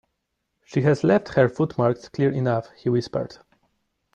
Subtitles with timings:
[0.65, 3.37] "She has left her footmarks clear enough," he whispered.